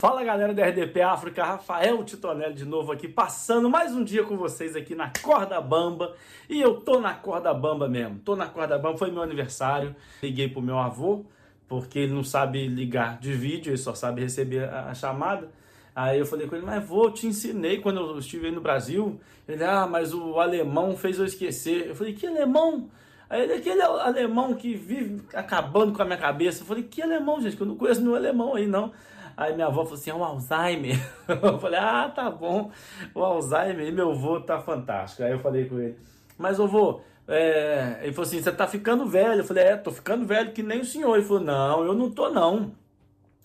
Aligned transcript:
Fala 0.00 0.24
galera 0.24 0.54
do 0.54 0.62
RDP 0.62 1.02
África, 1.02 1.44
Rafael 1.44 2.02
Titonelli 2.02 2.54
de 2.54 2.64
novo 2.64 2.90
aqui, 2.90 3.06
passando 3.06 3.68
mais 3.68 3.94
um 3.94 4.02
dia 4.02 4.24
com 4.24 4.34
vocês 4.34 4.74
aqui 4.74 4.94
na 4.94 5.12
Corda 5.20 5.60
Bamba. 5.60 6.14
E 6.48 6.58
eu 6.58 6.80
tô 6.80 6.98
na 6.98 7.12
Corda 7.12 7.52
Bamba 7.52 7.86
mesmo, 7.86 8.18
tô 8.20 8.34
na 8.34 8.46
Corda 8.46 8.78
Bamba, 8.78 8.96
foi 8.96 9.10
meu 9.10 9.20
aniversário. 9.22 9.94
Liguei 10.22 10.48
pro 10.48 10.62
meu 10.62 10.78
avô, 10.78 11.26
porque 11.68 11.98
ele 11.98 12.14
não 12.14 12.24
sabe 12.24 12.66
ligar 12.66 13.20
de 13.20 13.34
vídeo, 13.34 13.72
ele 13.72 13.76
só 13.76 13.92
sabe 13.92 14.22
receber 14.22 14.64
a 14.70 14.94
chamada. 14.94 15.50
Aí 15.94 16.18
eu 16.18 16.24
falei 16.24 16.46
com 16.46 16.56
ele, 16.56 16.64
mas 16.64 16.82
vou, 16.82 17.10
te 17.10 17.26
ensinei 17.26 17.76
quando 17.76 18.00
eu 18.00 18.18
estive 18.18 18.46
aí 18.46 18.52
no 18.54 18.62
Brasil. 18.62 19.20
Ele, 19.46 19.62
ah, 19.62 19.86
mas 19.86 20.14
o 20.14 20.40
alemão 20.40 20.96
fez 20.96 21.18
eu 21.18 21.26
esquecer. 21.26 21.88
Eu 21.88 21.94
falei, 21.94 22.14
que 22.14 22.26
alemão? 22.26 22.88
Aí 23.28 23.42
ele, 23.42 23.52
aquele 23.52 23.82
alemão 23.82 24.54
que 24.54 24.74
vive 24.74 25.20
acabando 25.34 25.92
com 25.92 26.00
a 26.00 26.06
minha 26.06 26.16
cabeça. 26.16 26.62
Eu 26.62 26.66
falei, 26.66 26.84
que 26.84 27.02
alemão, 27.02 27.38
gente? 27.38 27.54
Que 27.54 27.62
eu 27.62 27.66
não 27.66 27.76
conheço 27.76 28.00
nenhum 28.00 28.14
alemão 28.14 28.54
aí, 28.54 28.66
não. 28.66 28.92
Aí 29.40 29.54
minha 29.54 29.68
avó 29.68 29.84
falou 29.84 29.98
assim: 29.98 30.10
é 30.10 30.14
um 30.14 30.22
Alzheimer. 30.22 31.00
Eu 31.26 31.58
falei: 31.58 31.80
ah, 31.80 32.12
tá 32.14 32.30
bom, 32.30 32.70
o 33.14 33.24
Alzheimer. 33.24 33.88
E 33.88 33.90
meu 33.90 34.10
avô 34.10 34.38
tá 34.38 34.60
fantástico. 34.60 35.22
Aí 35.22 35.32
eu 35.32 35.38
falei 35.40 35.64
com 35.64 35.80
ele: 35.80 35.96
mas, 36.36 36.60
avô, 36.60 37.00
é... 37.26 38.00
ele 38.02 38.12
falou 38.12 38.28
assim: 38.28 38.42
você 38.42 38.52
tá 38.52 38.66
ficando 38.66 39.06
velho. 39.06 39.40
Eu 39.40 39.44
falei: 39.44 39.64
é, 39.64 39.76
tô 39.78 39.90
ficando 39.90 40.26
velho 40.26 40.52
que 40.52 40.62
nem 40.62 40.82
o 40.82 40.84
senhor. 40.84 41.16
Ele 41.16 41.24
falou: 41.24 41.42
não, 41.42 41.84
eu 41.84 41.94
não 41.94 42.10
tô 42.10 42.28
não. 42.28 42.72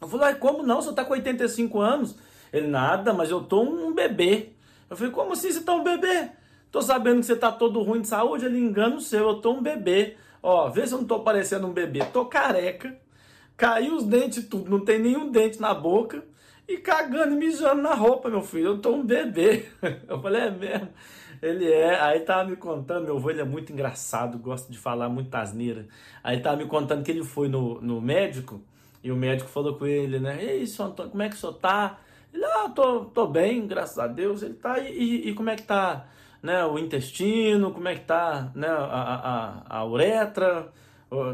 Eu 0.01 0.09
falei: 0.09 0.35
como 0.35 0.63
não? 0.63 0.81
Você 0.81 0.93
tá 0.93 1.05
com 1.05 1.13
85 1.13 1.79
anos? 1.79 2.17
Ele: 2.51 2.67
nada, 2.67 3.13
mas 3.13 3.31
eu 3.31 3.41
tô 3.41 3.61
um 3.61 3.93
bebê. 3.93 4.49
Eu 4.89 4.97
falei: 4.97 5.13
como 5.13 5.31
assim 5.31 5.49
você 5.49 5.61
tá 5.61 5.73
um 5.73 5.83
bebê? 5.83 6.29
Tô 6.73 6.81
sabendo 6.81 7.21
que 7.21 7.25
você 7.25 7.37
tá 7.37 7.53
todo 7.53 7.81
ruim 7.81 8.01
de 8.01 8.09
saúde. 8.09 8.43
Ele 8.43 8.59
engana 8.59 8.97
o 8.97 9.01
seu, 9.01 9.29
eu 9.29 9.35
tô 9.35 9.53
um 9.53 9.63
bebê. 9.63 10.17
Ó, 10.43 10.67
vê 10.69 10.85
se 10.85 10.93
eu 10.93 10.99
não 10.99 11.07
tô 11.07 11.21
parecendo 11.21 11.65
um 11.67 11.71
bebê. 11.71 12.03
Tô 12.11 12.25
careca 12.25 13.04
Caiu 13.57 13.95
os 13.95 14.03
dentes 14.03 14.47
tudo, 14.47 14.69
não 14.69 14.83
tem 14.83 14.99
nenhum 14.99 15.31
dente 15.31 15.59
na 15.61 15.73
boca. 15.73 16.23
E 16.67 16.77
cagando 16.77 17.33
e 17.33 17.37
mijando 17.37 17.81
na 17.81 17.93
roupa, 17.93 18.27
meu 18.27 18.41
filho. 18.41 18.69
Eu 18.69 18.77
tô 18.79 18.91
um 18.91 19.05
bebê. 19.05 19.65
Eu 20.07 20.19
falei, 20.19 20.41
é 20.41 20.51
mesmo? 20.51 20.89
Ele 21.41 21.71
é. 21.71 21.99
Aí 22.01 22.21
tava 22.21 22.49
me 22.49 22.55
contando, 22.55 23.05
meu 23.05 23.17
avô 23.17 23.29
ele 23.29 23.41
é 23.41 23.45
muito 23.45 23.71
engraçado, 23.71 24.39
gosta 24.39 24.71
de 24.71 24.77
falar 24.77 25.07
muito 25.09 25.33
asneira. 25.35 25.87
Aí 26.23 26.39
tava 26.39 26.57
me 26.57 26.65
contando 26.65 27.03
que 27.03 27.11
ele 27.11 27.23
foi 27.23 27.47
no, 27.47 27.79
no 27.81 28.01
médico 28.01 28.61
e 29.03 29.11
o 29.11 29.15
médico 29.15 29.49
falou 29.49 29.75
com 29.75 29.85
ele, 29.85 30.19
né? 30.19 30.43
E 30.43 30.49
aí, 30.49 30.67
senhor 30.67 30.89
Antônio, 30.89 31.11
como 31.11 31.23
é 31.23 31.29
que 31.29 31.35
o 31.35 31.37
senhor 31.37 31.53
tá? 31.53 31.99
Ele, 32.33 32.43
ah, 32.43 32.69
tô, 32.69 33.05
tô 33.05 33.27
bem, 33.27 33.67
graças 33.67 33.99
a 33.99 34.07
Deus. 34.07 34.41
Ele 34.41 34.55
tá, 34.55 34.79
e, 34.79 35.29
e 35.29 35.33
como 35.35 35.49
é 35.51 35.55
que 35.55 35.63
tá 35.63 36.07
né, 36.41 36.65
o 36.65 36.79
intestino? 36.79 37.71
Como 37.71 37.87
é 37.87 37.95
que 37.95 38.05
tá 38.05 38.51
né, 38.55 38.67
a, 38.67 39.63
a, 39.69 39.79
a 39.79 39.85
uretra? 39.85 40.71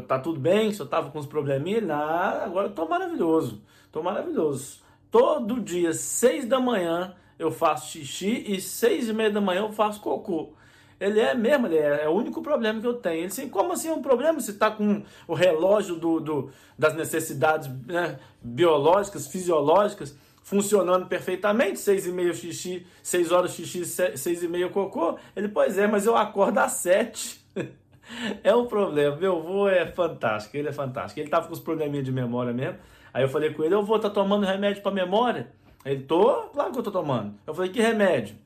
Tá 0.06 0.18
tudo 0.18 0.40
bem? 0.40 0.72
Eu 0.78 0.86
tava 0.86 1.10
com 1.10 1.18
uns 1.18 1.26
probleminhas, 1.26 1.84
nada, 1.84 2.44
agora 2.44 2.68
eu 2.68 2.72
tô 2.72 2.86
maravilhoso. 2.86 3.62
Tô 3.90 4.02
maravilhoso. 4.02 4.80
Todo 5.10 5.60
dia, 5.60 5.92
seis 5.92 6.46
da 6.46 6.58
manhã, 6.58 7.14
eu 7.38 7.50
faço 7.50 7.90
xixi 7.90 8.44
e 8.46 8.60
seis 8.60 9.08
e 9.08 9.12
meia 9.12 9.30
da 9.30 9.40
manhã 9.40 9.60
eu 9.60 9.72
faço 9.72 10.00
cocô. 10.00 10.54
Ele 10.98 11.18
é 11.18 11.34
mesmo, 11.34 11.66
ele 11.66 11.78
é, 11.78 12.04
é 12.04 12.08
o 12.08 12.12
único 12.12 12.40
problema 12.42 12.80
que 12.80 12.86
eu 12.86 12.94
tenho. 12.94 13.18
Ele 13.18 13.26
assim, 13.26 13.48
como 13.48 13.72
assim 13.72 13.88
é 13.88 13.92
um 13.92 14.00
problema? 14.00 14.40
Se 14.40 14.54
tá 14.54 14.70
com 14.70 15.02
o 15.26 15.34
relógio 15.34 15.96
do, 15.96 16.20
do 16.20 16.50
das 16.78 16.94
necessidades 16.94 17.68
né, 17.86 18.18
biológicas, 18.40 19.26
fisiológicas, 19.26 20.16
funcionando 20.42 21.06
perfeitamente, 21.06 21.80
seis 21.80 22.06
e 22.06 22.12
meia 22.12 22.32
xixi, 22.32 22.86
seis 23.02 23.32
horas 23.32 23.52
xixi, 23.52 23.84
seis 23.84 24.42
e 24.42 24.48
meia 24.48 24.68
cocô. 24.68 25.18
Ele, 25.34 25.48
pois 25.48 25.76
é, 25.76 25.86
mas 25.88 26.06
eu 26.06 26.16
acordo 26.16 26.58
às 26.58 26.72
sete. 26.72 27.40
é 28.42 28.54
um 28.54 28.66
problema. 28.66 29.16
Meu 29.16 29.38
avô 29.38 29.68
é 29.68 29.86
fantástico, 29.86 30.56
ele 30.56 30.68
é 30.68 30.72
fantástico. 30.72 31.20
Ele 31.20 31.28
tava 31.28 31.46
com 31.46 31.52
os 31.52 31.60
probleminha 31.60 32.02
de 32.02 32.12
memória 32.12 32.52
mesmo. 32.52 32.78
Aí 33.12 33.22
eu 33.22 33.28
falei 33.28 33.52
com 33.52 33.62
ele, 33.62 33.74
eu 33.74 33.82
vou 33.82 33.98
tá 33.98 34.08
tomando 34.08 34.46
remédio 34.46 34.82
para 34.82 34.92
memória? 34.92 35.52
Ele, 35.84 36.02
tô, 36.04 36.48
claro 36.52 36.72
que 36.72 36.78
eu 36.78 36.82
tô 36.82 36.90
tomando. 36.90 37.34
Eu 37.46 37.54
falei, 37.54 37.70
que 37.70 37.80
remédio? 37.80 38.36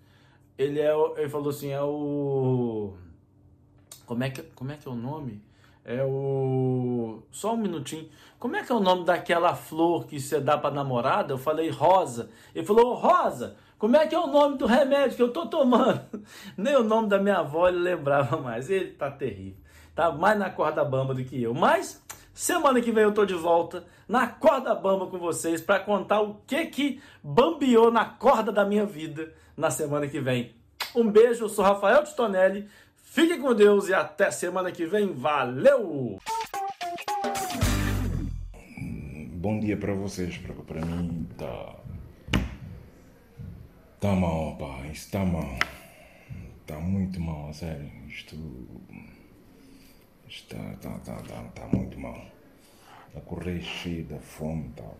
Ele 0.58 0.80
é, 0.80 0.92
ele 1.18 1.28
falou 1.28 1.50
assim, 1.50 1.70
é 1.70 1.82
o 1.82 2.94
como 4.06 4.22
é 4.22 4.30
que 4.30 4.42
como 4.54 4.72
é 4.72 4.76
que 4.76 4.88
é 4.88 4.90
o 4.90 4.94
nome? 4.94 5.42
É 5.84 6.02
o 6.04 7.22
só 7.30 7.54
um 7.54 7.56
minutinho. 7.56 8.08
Como 8.38 8.56
é 8.56 8.62
que 8.64 8.72
é 8.72 8.74
o 8.74 8.80
nome 8.80 9.04
daquela 9.04 9.54
flor 9.54 10.06
que 10.06 10.20
você 10.20 10.40
dá 10.40 10.56
para 10.56 10.74
namorada? 10.74 11.34
Eu 11.34 11.38
falei 11.38 11.68
rosa. 11.70 12.30
Ele 12.54 12.66
falou, 12.66 12.94
rosa. 12.94 13.56
Como 13.78 13.94
é 13.94 14.06
que 14.06 14.14
é 14.14 14.18
o 14.18 14.26
nome 14.26 14.56
do 14.56 14.64
remédio 14.64 15.16
que 15.16 15.22
eu 15.22 15.32
tô 15.32 15.46
tomando? 15.46 16.00
Nem 16.56 16.76
o 16.76 16.82
nome 16.82 17.08
da 17.08 17.18
minha 17.18 17.38
avó 17.38 17.68
ele 17.68 17.78
lembrava 17.78 18.38
mais. 18.38 18.70
Ele 18.70 18.92
tá 18.92 19.10
terrível. 19.10 19.60
Tá 19.94 20.10
mais 20.10 20.38
na 20.38 20.48
corda 20.48 20.82
bamba 20.84 21.14
do 21.14 21.22
que 21.22 21.42
eu. 21.42 21.52
Mas 21.52 22.02
semana 22.32 22.80
que 22.80 22.90
vem 22.90 23.04
eu 23.04 23.12
tô 23.12 23.26
de 23.26 23.34
volta 23.34 23.84
na 24.08 24.26
corda 24.28 24.74
bamba 24.74 25.06
com 25.08 25.18
vocês 25.18 25.60
para 25.60 25.80
contar 25.80 26.22
o 26.22 26.36
que 26.46 26.66
que 26.66 27.02
bambiou 27.22 27.90
na 27.90 28.06
corda 28.06 28.50
da 28.50 28.64
minha 28.64 28.86
vida 28.86 29.32
na 29.54 29.70
semana 29.70 30.08
que 30.08 30.20
vem. 30.20 30.54
Um 30.94 31.10
beijo, 31.10 31.44
eu 31.44 31.48
sou 31.48 31.64
Rafael 31.64 32.02
Titonelli. 32.02 32.66
Fique 32.96 33.38
com 33.38 33.54
Deus 33.54 33.88
e 33.88 33.94
até 33.94 34.30
semana 34.30 34.72
que 34.72 34.86
vem. 34.86 35.12
Valeu! 35.12 36.18
Bom 39.46 39.60
dia 39.60 39.76
para 39.76 39.94
vocês. 39.94 40.38
Para 40.66 40.84
mim 40.84 41.26
tá 44.00 44.14
mal, 44.14 44.56
pá, 44.56 44.86
isso 44.92 45.10
tá 45.10 45.24
mal. 45.24 45.58
Tá 46.66 46.78
muito 46.80 47.20
mal, 47.20 47.48
a 47.48 47.52
sério. 47.52 47.90
Isto. 48.08 48.36
Isto 50.28 50.56
tá, 50.56 50.98
tá, 50.98 50.98
tá, 50.98 51.42
tá, 51.54 51.68
muito 51.68 51.98
mal. 51.98 52.26
A 53.14 53.20
correr 53.20 53.60
cheio 53.62 54.04
da 54.04 54.18
fome, 54.18 54.70
tá. 54.76 54.90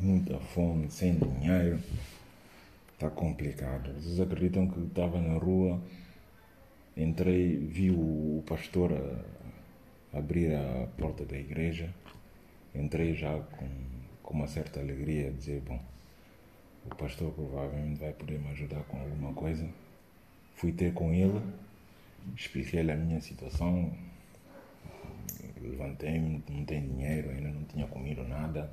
Muita 0.00 0.38
fome, 0.38 0.90
sem 0.90 1.18
dinheiro. 1.18 1.80
Tá 2.98 3.10
complicado. 3.10 3.92
Vocês 3.94 4.20
acreditam 4.20 4.68
que 4.68 4.80
estava 4.80 5.20
na 5.20 5.38
rua, 5.38 5.80
entrei, 6.96 7.56
vi 7.56 7.90
o 7.90 8.42
pastor 8.46 8.92
a, 8.92 10.18
abrir 10.18 10.54
a 10.54 10.86
porta 10.96 11.24
da 11.24 11.36
igreja. 11.36 11.92
Entrei 12.74 13.14
já 13.14 13.38
com, 13.38 13.68
com 14.22 14.34
uma 14.34 14.46
certa 14.46 14.80
alegria, 14.80 15.32
dizer, 15.32 15.60
bom 15.62 15.78
o 16.90 16.94
pastor 16.94 17.32
provavelmente 17.32 18.00
vai 18.00 18.12
poder 18.12 18.38
me 18.38 18.48
ajudar 18.50 18.82
com 18.84 18.98
alguma 18.98 19.32
coisa. 19.32 19.68
Fui 20.54 20.72
ter 20.72 20.92
com 20.94 21.12
ele, 21.12 21.40
expliquei-lhe 22.34 22.90
a 22.90 22.96
minha 22.96 23.20
situação, 23.20 23.92
levantei-me, 25.60 26.42
não 26.48 26.64
tenho 26.64 26.88
dinheiro, 26.88 27.30
ainda 27.30 27.50
não 27.50 27.64
tinha 27.64 27.86
comido 27.86 28.26
nada, 28.26 28.70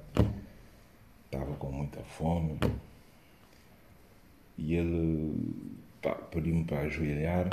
estava 1.25 1.53
com 1.55 1.71
muita 1.71 2.01
fome. 2.03 2.57
E 4.57 4.75
ele 4.75 5.35
pediu-me 6.31 6.63
para 6.63 6.81
ajoelhar 6.81 7.49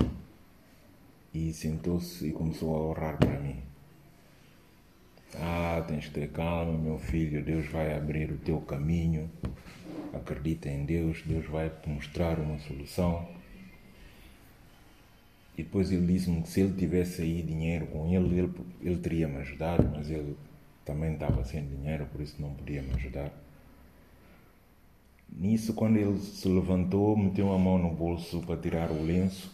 e 1.32 1.52
sentou-se 1.52 2.28
e 2.28 2.32
começou 2.32 2.76
a 2.76 2.80
orar 2.80 3.16
para 3.16 3.40
mim. 3.40 3.56
Ah, 5.34 5.82
tens 5.86 6.06
que 6.06 6.14
ter 6.14 6.30
calma, 6.30 6.76
meu 6.76 6.98
filho, 6.98 7.42
Deus 7.42 7.66
vai 7.68 7.96
abrir 7.96 8.30
o 8.30 8.38
teu 8.38 8.60
caminho 8.60 9.30
acredita 10.12 10.68
em 10.68 10.84
Deus, 10.84 11.22
Deus 11.24 11.46
vai 11.46 11.70
mostrar 11.86 12.38
uma 12.38 12.58
solução. 12.60 13.28
E 15.56 15.62
depois 15.62 15.90
ele 15.90 16.06
disse-me 16.06 16.42
que 16.42 16.48
se 16.48 16.60
ele 16.60 16.76
tivesse 16.76 17.22
aí 17.22 17.42
dinheiro 17.42 17.86
com 17.86 18.08
ele, 18.12 18.38
ele, 18.38 18.52
ele 18.80 18.96
teria 18.96 19.28
me 19.28 19.36
ajudado, 19.38 19.88
mas 19.94 20.10
ele 20.10 20.36
também 20.84 21.12
estava 21.12 21.44
sem 21.44 21.64
dinheiro, 21.66 22.06
por 22.06 22.20
isso 22.20 22.40
não 22.40 22.54
podia 22.54 22.82
me 22.82 22.94
ajudar. 22.94 23.30
Nisso, 25.32 25.74
quando 25.74 25.96
ele 25.96 26.18
se 26.18 26.48
levantou, 26.48 27.16
meteu 27.16 27.52
a 27.52 27.58
mão 27.58 27.78
no 27.78 27.90
bolso 27.90 28.40
para 28.40 28.56
tirar 28.56 28.90
o 28.90 29.02
lenço, 29.02 29.52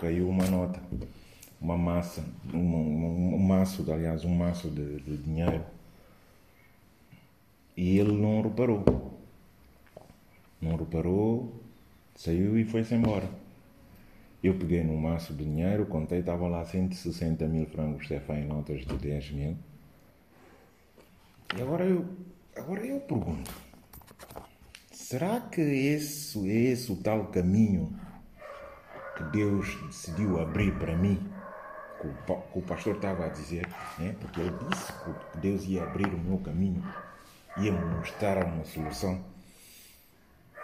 caiu 0.00 0.28
uma 0.28 0.46
nota, 0.46 0.80
uma 1.60 1.76
massa, 1.76 2.24
um, 2.54 2.58
um, 2.58 3.34
um 3.34 3.38
maço, 3.38 3.90
aliás, 3.90 4.24
um 4.24 4.34
maço 4.34 4.68
de, 4.70 5.00
de 5.00 5.16
dinheiro. 5.16 5.64
E 7.76 7.98
ele 7.98 8.12
não 8.12 8.42
reparou. 8.42 9.17
Não 10.60 10.76
reparou, 10.76 11.62
saiu 12.14 12.58
e 12.58 12.64
foi-se 12.64 12.94
embora. 12.94 13.28
Eu 14.42 14.54
peguei 14.54 14.84
num 14.84 14.96
maço 14.96 15.34
de 15.34 15.44
dinheiro, 15.44 15.86
contei, 15.86 16.20
estavam 16.20 16.48
lá 16.48 16.64
160 16.64 17.46
mil 17.46 17.66
francos 17.66 18.06
Stefan 18.06 18.38
em 18.38 18.46
notas 18.46 18.84
de 18.84 18.96
10 18.96 19.30
mil. 19.32 19.56
E 21.56 21.62
agora 21.62 21.84
eu, 21.84 22.04
agora 22.56 22.86
eu 22.86 23.00
pergunto, 23.00 23.50
será 24.92 25.40
que 25.40 25.60
esse, 25.60 26.46
esse 26.48 26.92
o 26.92 26.96
tal 26.96 27.26
caminho 27.28 27.98
que 29.16 29.24
Deus 29.24 29.74
decidiu 29.86 30.40
abrir 30.40 30.72
para 30.78 30.96
mim, 30.96 31.18
que 32.00 32.06
o, 32.06 32.40
que 32.40 32.58
o 32.58 32.62
pastor 32.62 32.94
estava 32.94 33.26
a 33.26 33.28
dizer, 33.28 33.66
né? 33.98 34.14
porque 34.20 34.40
ele 34.40 34.54
disse 34.70 34.92
que 34.92 35.38
Deus 35.38 35.64
ia 35.64 35.82
abrir 35.82 36.06
o 36.06 36.18
meu 36.18 36.38
caminho, 36.38 36.84
ia 37.56 37.72
me 37.72 37.96
mostrar 37.96 38.44
uma 38.44 38.64
solução. 38.64 39.20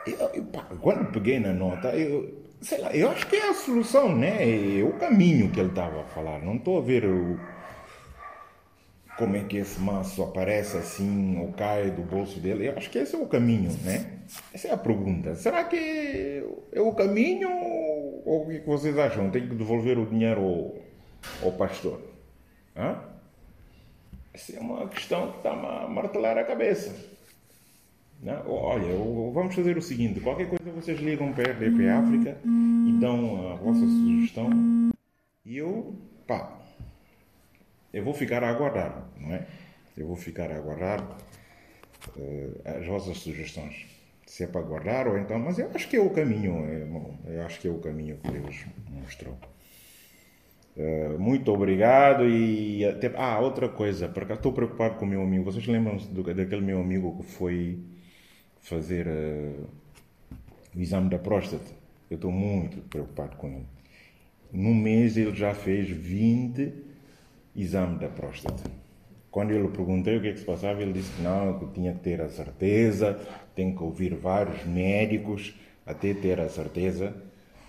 Eu, 0.07 0.31
eu, 0.35 0.45
quando 0.81 1.11
peguei 1.13 1.41
na 1.41 1.53
nota, 1.53 1.89
eu, 1.97 2.45
sei 2.61 2.79
lá, 2.79 2.95
eu 2.95 3.11
acho 3.11 3.27
que 3.27 3.37
é 3.37 3.51
a 3.51 3.55
solução, 3.55 4.15
né? 4.15 4.79
É 4.79 4.83
o 4.83 4.93
caminho 4.95 5.51
que 5.51 5.61
ele 5.61 5.71
estava 5.71 6.03
a 6.03 6.05
falar. 6.05 6.41
Não 6.41 6.57
estou 6.57 6.79
a 6.79 6.83
ver 6.83 7.05
o. 7.05 7.39
como 9.19 9.37
é 9.37 9.45
que 9.45 9.57
esse 9.57 9.81
maço 9.81 10.23
aparece 10.23 10.77
assim 10.77 11.39
ou 11.41 11.53
cai 11.53 11.91
do 11.91 12.03
bolso 12.03 12.39
dele. 12.41 12.69
Eu 12.69 12.77
acho 12.77 12.91
que 12.91 12.99
esse 12.99 13.15
é 13.15 13.19
o 13.19 13.27
caminho, 13.27 13.71
né? 13.83 14.21
Essa 14.53 14.69
é 14.69 14.73
a 14.73 14.77
pergunta. 14.77 15.35
Será 15.35 15.65
que 15.65 16.45
é 16.73 16.81
o 16.81 16.93
caminho 16.93 17.49
ou 18.25 18.43
o 18.43 18.47
que 18.49 18.61
vocês 18.67 18.99
acham? 18.99 19.31
Tem 19.31 19.49
que 19.49 19.55
devolver 19.55 19.99
o 19.99 20.07
dinheiro 20.07 20.41
ao, 20.41 21.49
ao 21.49 21.53
pastor? 21.53 22.01
Hã? 22.77 22.99
Essa 24.33 24.57
é 24.57 24.61
uma 24.61 24.89
questão 24.89 25.31
que 25.31 25.39
está 25.39 25.53
a 25.53 25.89
martelar 25.89 26.37
a 26.37 26.45
cabeça. 26.45 27.14
Não? 28.23 28.51
Olha, 28.51 28.95
vamos 29.33 29.55
fazer 29.55 29.77
o 29.77 29.83
seguinte: 29.83 30.21
qualquer 30.21 30.49
coisa 30.49 30.71
vocês 30.71 30.99
ligam 31.01 31.33
para 31.33 31.51
a 31.51 31.53
RDP 31.53 31.89
África 31.89 32.39
e 32.45 32.99
dão 33.01 33.53
a 33.53 33.55
vossa 33.57 33.81
sugestão 33.87 34.51
e 35.45 35.59
eu, 35.59 35.95
pá, 36.27 36.59
eu 37.93 38.03
vou 38.03 38.15
ficar 38.15 38.43
a 38.43 38.49
aguardar, 38.49 39.07
não 39.21 39.35
é? 39.35 39.47
Eu 39.95 40.07
vou 40.07 40.17
ficar 40.17 40.51
a 40.51 40.57
aguardar 40.57 41.03
uh, 41.03 42.61
as 42.65 42.87
vossas 42.87 43.19
sugestões. 43.19 43.87
Se 44.27 44.45
é 44.45 44.47
para 44.47 44.63
aguardar 44.63 45.07
ou 45.07 45.19
então, 45.19 45.39
mas 45.39 45.59
eu 45.59 45.71
acho 45.75 45.87
que 45.89 45.97
é 45.97 46.01
o 46.01 46.09
caminho, 46.09 46.65
é, 46.65 47.37
eu 47.37 47.43
acho 47.45 47.61
que 47.61 47.69
é 47.69 47.71
o 47.71 47.79
caminho 47.79 48.17
que 48.17 48.31
Deus 48.31 48.65
mostrou. 48.89 49.39
Uh, 50.77 51.19
muito 51.19 51.53
obrigado 51.53 52.27
e 52.27 52.87
até, 52.87 53.13
ah, 53.17 53.39
outra 53.39 53.69
coisa, 53.69 54.09
porque 54.09 54.33
estou 54.33 54.53
preocupado 54.53 54.95
com 54.97 55.05
o 55.05 55.09
meu 55.09 55.23
amigo. 55.23 55.45
Vocês 55.45 55.67
lembram-se 55.67 56.09
daquele 56.09 56.63
meu 56.63 56.81
amigo 56.81 57.19
que 57.19 57.25
foi 57.25 57.79
fazer 58.69 59.07
uh, 59.07 59.67
o 60.75 60.81
exame 60.81 61.09
da 61.09 61.19
próstata? 61.19 61.71
Eu 62.11 62.17
estou 62.17 62.31
muito 62.31 62.79
preocupado 62.89 63.37
com 63.37 63.49
ele. 63.49 63.67
Num 64.53 64.75
mês 64.75 65.17
ele 65.17 65.35
já 65.35 65.55
fez 65.55 65.89
20 65.89 66.73
exame 67.57 67.99
da 67.99 68.09
próstata. 68.09 68.63
Quando 69.31 69.51
eu 69.51 69.63
lhe 69.63 69.69
perguntei 69.69 70.17
o 70.17 70.21
que, 70.21 70.29
é 70.29 70.33
que 70.33 70.39
se 70.39 70.45
passava, 70.45 70.81
ele 70.81 70.93
disse 70.93 71.13
que 71.13 71.23
não, 71.23 71.59
que 71.59 71.67
tinha 71.75 71.93
que 71.93 72.01
ter 72.01 72.21
a 72.21 72.29
certeza, 72.29 73.19
tem 73.55 73.75
que 73.75 73.83
ouvir 73.83 74.15
vários 74.15 74.65
médicos 74.65 75.55
até 75.85 76.15
ter 76.15 76.39
a 76.41 76.49
certeza 76.49 77.15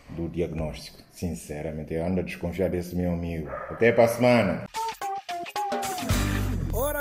do 0.09 0.29
diagnóstico. 0.29 0.99
Sinceramente, 1.11 1.93
eu 1.93 2.05
ando 2.05 2.19
a 2.19 2.23
desconfiar 2.23 2.69
desse 2.69 2.95
meu 2.95 3.11
amigo. 3.11 3.49
Até 3.69 3.91
para 3.91 4.03
a 4.03 4.07
semana! 4.07 4.74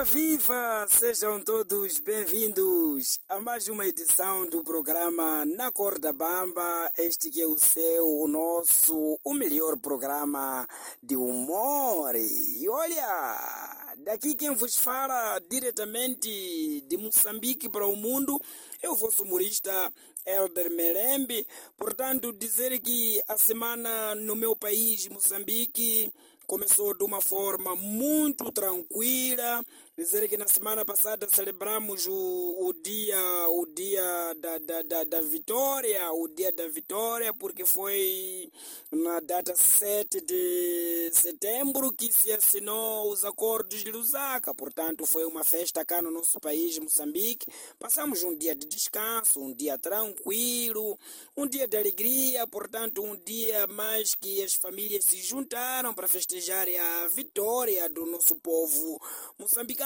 Viva! 0.04 0.86
Sejam 0.86 1.40
todos 1.40 1.98
bem-vindos 1.98 3.18
a 3.26 3.40
mais 3.40 3.68
uma 3.68 3.86
edição 3.86 4.46
do 4.46 4.62
programa 4.62 5.46
Na 5.46 5.72
Corda 5.72 6.12
Bamba. 6.12 6.92
Este 6.98 7.30
que 7.30 7.40
é 7.40 7.46
o 7.46 7.56
seu, 7.56 8.06
o 8.06 8.28
nosso, 8.28 9.18
o 9.24 9.32
melhor 9.32 9.78
programa 9.78 10.68
de 11.02 11.16
humor. 11.16 12.14
E 12.16 12.68
olha, 12.68 13.94
daqui 14.04 14.34
quem 14.34 14.54
vos 14.54 14.76
fala 14.76 15.38
diretamente 15.48 16.82
de 16.86 16.96
Moçambique 16.98 17.68
para 17.70 17.86
o 17.86 17.96
mundo 17.96 18.38
é 18.82 18.90
o 18.90 18.96
vosso 18.96 19.22
humorista 19.22 19.90
Elder 20.26 20.70
Merembe. 20.70 21.46
Portanto, 21.78 22.30
dizer 22.30 22.78
que 22.80 23.22
a 23.26 23.38
semana 23.38 24.14
no 24.14 24.36
meu 24.36 24.54
país, 24.54 25.08
Moçambique, 25.08 26.12
começou 26.46 26.96
de 26.96 27.04
uma 27.04 27.20
forma 27.20 27.74
muito 27.74 28.50
tranquila. 28.52 29.64
Dizer 29.96 30.28
que 30.28 30.36
na 30.36 30.48
semana 30.48 30.84
passada 30.84 31.24
celebramos 31.32 32.04
o, 32.08 32.66
o 32.66 32.72
dia, 32.72 33.48
o 33.50 33.64
dia 33.64 34.34
da, 34.40 34.58
da, 34.58 34.82
da, 34.82 35.04
da, 35.04 35.20
vitória, 35.20 36.12
o 36.12 36.26
dia 36.26 36.50
da 36.50 36.66
vitória, 36.66 37.32
porque 37.32 37.64
foi 37.64 38.50
na 38.90 39.20
data 39.20 39.54
7 39.54 40.20
de 40.20 41.10
setembro 41.12 41.92
que 41.92 42.12
se 42.12 42.32
assinou 42.32 43.12
os 43.12 43.24
acordos 43.24 43.84
de 43.84 43.92
Lusaka. 43.92 44.52
Portanto, 44.52 45.06
foi 45.06 45.24
uma 45.26 45.44
festa 45.44 45.84
cá 45.84 46.02
no 46.02 46.10
nosso 46.10 46.40
país, 46.40 46.76
Moçambique. 46.80 47.46
Passamos 47.78 48.24
um 48.24 48.36
dia 48.36 48.56
de 48.56 48.66
descanso, 48.66 49.40
um 49.40 49.54
dia 49.54 49.78
tranquilo, 49.78 50.98
um 51.36 51.46
dia 51.46 51.68
de 51.68 51.76
alegria, 51.76 52.44
portanto, 52.48 53.00
um 53.00 53.14
dia 53.14 53.68
mais 53.68 54.12
que 54.12 54.42
as 54.42 54.54
famílias 54.54 55.04
se 55.04 55.18
juntaram 55.18 55.94
para 55.94 56.08
festejar 56.08 56.66
a 56.68 57.06
vitória 57.06 57.88
do 57.88 58.04
nosso 58.06 58.34
povo 58.34 59.00
moçambicano 59.38 59.83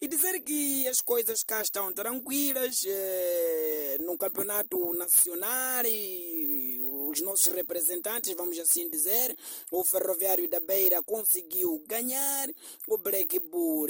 e 0.00 0.08
dizer 0.08 0.40
que 0.40 0.86
as 0.88 1.00
coisas 1.00 1.42
cá 1.42 1.62
estão 1.62 1.92
tranquilas 1.92 2.84
eh, 2.86 3.98
no 4.00 4.16
campeonato 4.18 4.92
nacional 4.94 5.84
e 5.86 6.80
os 7.12 7.20
nossos 7.20 7.52
representantes, 7.52 8.34
vamos 8.34 8.58
assim 8.58 8.88
dizer, 8.88 9.36
o 9.70 9.84
Ferroviário 9.84 10.48
da 10.48 10.60
Beira 10.60 11.02
conseguiu 11.02 11.82
ganhar, 11.86 12.48
o 12.88 12.96
Black 12.96 13.38
Bull 13.38 13.86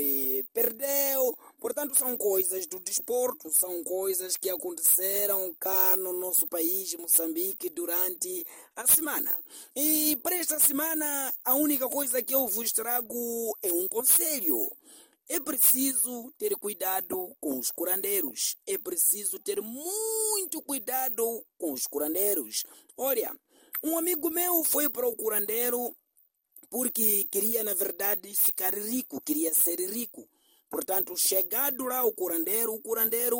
perdeu, 0.52 1.38
portanto 1.60 1.96
são 1.96 2.16
coisas 2.16 2.66
do 2.66 2.80
desporto, 2.80 3.50
são 3.50 3.82
coisas 3.84 4.36
que 4.36 4.50
aconteceram 4.50 5.54
cá 5.60 5.96
no 5.96 6.12
nosso 6.12 6.46
país, 6.48 6.94
Moçambique, 6.94 7.70
durante 7.70 8.44
a 8.74 8.86
semana. 8.86 9.36
E 9.76 10.16
para 10.16 10.36
esta 10.36 10.58
semana, 10.58 11.32
a 11.44 11.54
única 11.54 11.88
coisa 11.88 12.22
que 12.22 12.34
eu 12.34 12.48
vos 12.48 12.72
trago 12.72 13.56
é 13.62 13.72
um 13.72 13.86
conselho. 13.86 14.70
É 15.34 15.40
preciso 15.40 16.30
ter 16.36 16.54
cuidado 16.56 17.34
com 17.40 17.58
os 17.58 17.70
curandeiros. 17.70 18.54
É 18.66 18.76
preciso 18.76 19.38
ter 19.38 19.62
muito 19.62 20.60
cuidado 20.60 21.24
com 21.56 21.72
os 21.72 21.86
curandeiros. 21.86 22.64
Olha, 22.98 23.34
um 23.82 23.96
amigo 23.96 24.28
meu 24.28 24.62
foi 24.62 24.90
para 24.90 25.08
o 25.08 25.16
curandeiro 25.16 25.96
porque 26.68 27.26
queria, 27.30 27.64
na 27.64 27.72
verdade, 27.72 28.34
ficar 28.34 28.74
rico, 28.74 29.22
queria 29.22 29.54
ser 29.54 29.80
rico. 29.80 30.28
Portanto, 30.68 31.16
chegado 31.16 31.86
lá 31.86 32.04
o 32.04 32.12
curandeiro, 32.12 32.74
o 32.74 32.82
curandeiro 32.82 33.38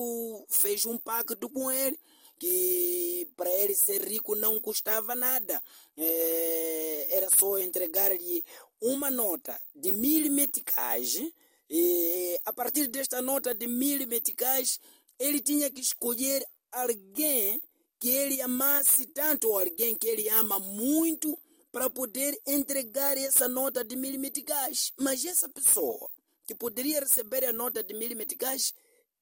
fez 0.48 0.86
um 0.86 0.96
pacto 0.96 1.46
com 1.50 1.70
ele 1.70 2.00
que 2.38 3.28
para 3.36 3.50
ele 3.50 3.74
ser 3.74 4.02
rico 4.08 4.34
não 4.34 4.58
custava 4.62 5.14
nada. 5.14 5.62
É, 5.98 7.16
era 7.18 7.28
só 7.28 7.58
entregar-lhe 7.58 8.42
uma 8.80 9.10
nota 9.10 9.60
de 9.74 9.92
mil 9.92 10.32
meticais 10.32 11.20
e 11.69 12.38
a 12.44 12.53
partir 12.53 12.88
desta 12.88 13.23
nota 13.23 13.55
de 13.55 13.67
mil 13.67 14.06
meticais, 14.06 14.79
ele 15.19 15.41
tinha 15.41 15.70
que 15.70 15.81
escolher 15.81 16.44
alguém 16.70 17.62
que 17.99 18.09
ele 18.09 18.41
amasse 18.43 19.06
tanto, 19.06 19.49
ou 19.49 19.59
alguém 19.59 19.94
que 19.94 20.09
ele 20.09 20.29
ama 20.29 20.59
muito, 20.59 21.38
para 21.70 21.88
poder 21.88 22.38
entregar 22.47 23.17
essa 23.17 23.49
nota 23.49 23.85
de 23.85 23.97
mil 23.97 24.19
meticais. 24.19 24.92
Mas 24.99 25.25
essa 25.25 25.49
pessoa 25.49 26.11
que 26.47 26.54
poderia 26.54 27.00
receber 27.00 27.45
a 27.45 27.52
nota 27.52 27.83
de 27.83 27.95
mil 27.95 28.14
meticais 28.16 28.75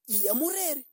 ia 0.09 0.35
morrer. 0.35 0.85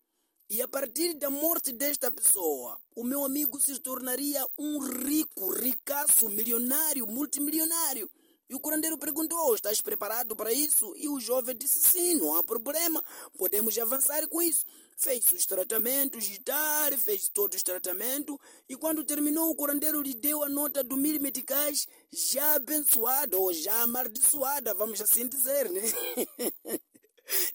E 0.49 0.61
a 0.61 0.67
partir 0.67 1.13
da 1.15 1.29
morte 1.29 1.73
desta 1.73 2.09
pessoa, 2.09 2.79
o 2.95 3.03
meu 3.03 3.25
amigo 3.25 3.59
se 3.59 3.79
tornaria 3.79 4.45
um 4.57 4.79
rico, 4.79 5.51
ricaço, 5.53 6.29
milionário, 6.29 7.05
multimilionário. 7.07 8.09
E 8.49 8.55
o 8.55 8.59
curandeiro 8.59 8.97
perguntou: 8.97 9.53
Estás 9.53 9.81
preparado 9.81 10.35
para 10.35 10.53
isso? 10.53 10.93
E 10.95 11.09
o 11.09 11.19
jovem 11.19 11.55
disse: 11.55 11.79
Sim, 11.81 12.15
não 12.15 12.35
há 12.35 12.43
problema, 12.43 13.03
podemos 13.37 13.77
avançar 13.77 14.25
com 14.27 14.41
isso. 14.41 14.65
Fez 14.95 15.25
os 15.33 15.45
tratamentos 15.45 16.23
de 16.23 16.39
tar, 16.39 16.97
fez 16.97 17.27
todos 17.29 17.57
os 17.57 17.63
tratamentos. 17.63 18.37
E 18.69 18.75
quando 18.75 19.03
terminou, 19.03 19.49
o 19.49 19.55
curandeiro 19.55 20.01
lhe 20.01 20.13
deu 20.13 20.43
a 20.43 20.49
nota 20.49 20.83
do 20.83 20.95
mil 20.95 21.19
meticais 21.19 21.87
já 22.11 22.55
abençoada, 22.55 23.37
ou 23.37 23.53
já 23.53 23.83
amaldiçoada, 23.83 24.73
vamos 24.73 25.01
assim 25.01 25.27
dizer, 25.27 25.69
né? 25.69 25.81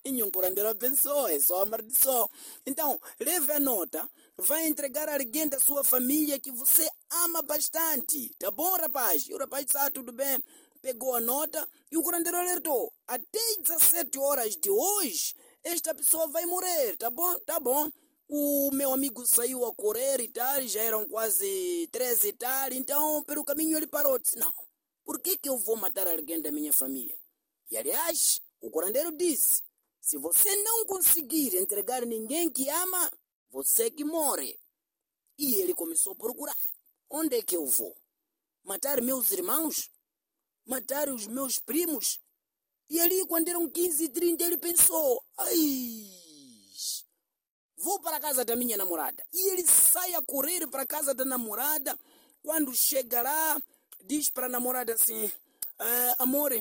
nenhum 0.04 0.30
curandeiro 0.30 0.68
abençoou, 0.68 1.28
é 1.28 1.38
só 1.40 1.62
amaldiçoou. 1.62 2.30
Então, 2.66 3.00
leve 3.18 3.50
a 3.52 3.58
nota, 3.58 4.08
vai 4.36 4.66
entregar 4.66 5.08
a 5.08 5.14
alguém 5.14 5.48
da 5.48 5.58
sua 5.58 5.82
família 5.82 6.38
que 6.38 6.52
você 6.52 6.88
ama 7.10 7.40
bastante. 7.40 8.30
Tá 8.38 8.50
bom, 8.50 8.76
rapaz? 8.76 9.26
E 9.26 9.34
o 9.34 9.38
rapaz 9.38 9.64
disse: 9.64 9.78
Ah, 9.78 9.90
tudo 9.90 10.12
bem 10.12 10.38
pegou 10.82 11.14
a 11.14 11.20
nota 11.20 11.66
e 11.90 11.96
o 11.96 12.02
curandeiro 12.02 12.36
alertou. 12.36 12.92
Até 13.06 13.38
17 13.60 14.18
horas 14.18 14.56
de 14.56 14.68
hoje, 14.68 15.34
esta 15.62 15.94
pessoa 15.94 16.26
vai 16.26 16.44
morrer, 16.44 16.96
tá 16.96 17.08
bom? 17.08 17.38
Tá 17.40 17.60
bom. 17.60 17.88
O 18.28 18.70
meu 18.72 18.92
amigo 18.92 19.24
saiu 19.26 19.64
a 19.64 19.74
correr 19.74 20.20
e 20.20 20.28
tal, 20.28 20.60
já 20.62 20.82
eram 20.82 21.08
quase 21.08 21.88
13 21.92 22.28
e 22.28 22.32
tal, 22.32 22.72
então 22.72 23.22
pelo 23.24 23.44
caminho 23.44 23.76
ele 23.76 23.86
parou. 23.86 24.18
Disse, 24.18 24.36
não, 24.36 24.52
por 25.04 25.20
que, 25.20 25.36
que 25.36 25.48
eu 25.48 25.56
vou 25.58 25.76
matar 25.76 26.08
alguém 26.08 26.40
da 26.40 26.50
minha 26.50 26.72
família? 26.72 27.16
E 27.70 27.76
aliás, 27.76 28.40
o 28.60 28.70
curandeiro 28.70 29.12
disse, 29.12 29.62
se 30.00 30.18
você 30.18 30.56
não 30.62 30.84
conseguir 30.86 31.56
entregar 31.56 32.04
ninguém 32.04 32.50
que 32.50 32.68
ama, 32.68 33.10
você 33.50 33.90
que 33.90 34.04
morre. 34.04 34.58
E 35.38 35.56
ele 35.56 35.74
começou 35.74 36.12
a 36.12 36.16
procurar. 36.16 36.56
Onde 37.08 37.36
é 37.36 37.42
que 37.42 37.56
eu 37.56 37.66
vou? 37.66 37.94
Matar 38.64 39.00
meus 39.02 39.30
irmãos? 39.30 39.91
Matar 40.66 41.08
os 41.08 41.26
meus 41.26 41.58
primos. 41.58 42.18
E 42.88 43.00
ali, 43.00 43.24
quando 43.26 43.48
eram 43.48 43.68
15 43.68 44.04
e 44.04 44.08
30, 44.08 44.44
ele 44.44 44.56
pensou: 44.58 45.22
ai, 45.38 46.06
vou 47.76 48.00
para 48.00 48.16
a 48.16 48.20
casa 48.20 48.44
da 48.44 48.54
minha 48.56 48.76
namorada. 48.76 49.24
E 49.32 49.50
ele 49.50 49.66
sai 49.66 50.14
a 50.14 50.22
correr 50.22 50.66
para 50.68 50.82
a 50.82 50.86
casa 50.86 51.14
da 51.14 51.24
namorada. 51.24 51.98
Quando 52.42 52.74
chega 52.74 53.22
lá, 53.22 53.60
diz 54.04 54.28
para 54.30 54.46
a 54.46 54.48
namorada 54.48 54.92
assim: 54.94 55.30
ah, 55.78 56.14
amor, 56.18 56.52